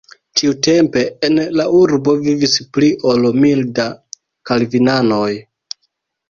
[0.39, 3.87] Tiutempe en la urbo vivis pli ol mil da
[4.53, 5.29] kalvinanoj.